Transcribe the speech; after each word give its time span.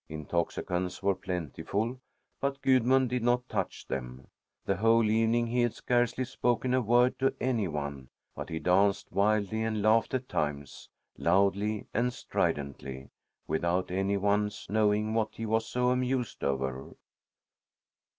Intoxicants 0.09 1.03
were 1.03 1.13
plentiful, 1.13 1.99
but 2.39 2.59
Gudmund 2.63 3.09
did 3.11 3.21
not 3.21 3.47
touch 3.47 3.85
them. 3.85 4.25
The 4.65 4.77
whole 4.77 5.07
evening 5.07 5.45
he 5.45 5.61
had 5.61 5.75
scarcely 5.75 6.23
spoken 6.25 6.73
a 6.73 6.81
word 6.81 7.19
to 7.19 7.35
any 7.39 7.67
one, 7.67 8.09
but 8.35 8.49
he 8.49 8.57
danced 8.57 9.11
wildly 9.11 9.61
and 9.61 9.83
laughed 9.83 10.15
at 10.15 10.27
times, 10.27 10.89
loudly 11.19 11.85
and 11.93 12.11
stridently, 12.11 13.11
without 13.45 13.91
any 13.91 14.17
one's 14.17 14.65
knowing 14.71 15.13
what 15.13 15.35
he 15.35 15.45
was 15.45 15.67
so 15.67 15.91
amused 15.91 16.43
over. 16.43 16.95